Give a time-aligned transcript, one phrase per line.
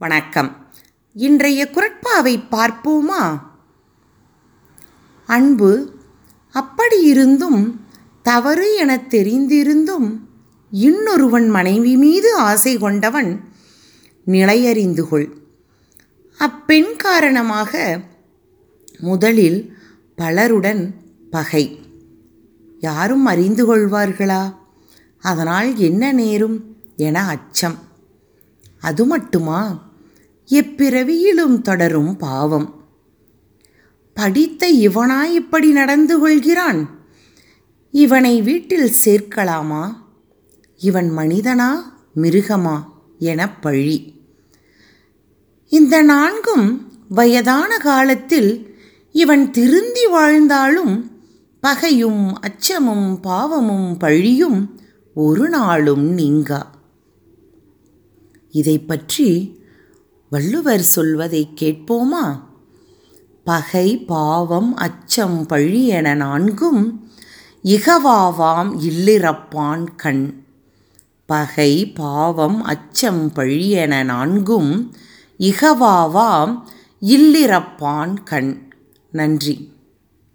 [0.00, 0.66] வணக்கம்.
[1.14, 3.40] இன்றைய குரட்பாவை பார்ப்போமா?
[5.26, 5.92] அன்பு
[6.54, 7.74] அப்படியிருந்தும்
[8.22, 10.18] தவறு எனத் தெரிந்திருந்தும்
[10.70, 13.44] இன்னொருவன் மனைவி மீது ஆசை கொண்டவன்
[14.26, 15.36] நிலையறிந்து கொள்.
[16.38, 18.00] அப்பெண் காரணமாக
[18.98, 19.76] முதலில்
[20.16, 20.94] பலருடன்
[21.30, 21.78] பகை.
[22.78, 24.54] யாரும் அறிந்து கொள்வார்களா?
[25.20, 27.78] அதனால் என்ன நேரும் என அச்சம்.
[28.80, 29.88] அது மட்டுமா?
[30.50, 32.84] எப்பிறவியிலும் தொடரும் பாவம்.
[34.14, 36.90] படித்த இவனா இப்படி நடந்து கொள்கிறான்?
[37.90, 39.92] இவனை வீட்டில் சேர்க்கலாமா?
[40.78, 41.68] இவன் மனிதனா
[42.16, 42.82] மிருகமா
[43.18, 44.20] என பழி.
[45.68, 48.78] இந்த நான்கும் வயதான காலத்தில்
[49.12, 51.22] இவன் திருந்தி வாழ்ந்தாலும்
[51.60, 54.80] பகையும் அச்சமும் பாவமும் பழியும்
[55.14, 56.78] ஒரு நாளும் நீங்கா.
[58.50, 59.59] இதை பற்றி
[60.30, 62.40] வள்ளுவர் சொல்வதை கேட்போமா?
[63.44, 67.08] பகை பாவம் அச்சம் பழி என நான்கும்
[67.64, 70.44] இகவாவாம் இல்லிறப்பான் கண்.
[71.26, 74.94] பகை பாவம் அச்சம் பழி என நான்கும்
[75.38, 76.62] இகவாவாம்
[77.00, 78.72] இல்லிறப்பான் கண்.
[79.10, 79.72] நன்றி.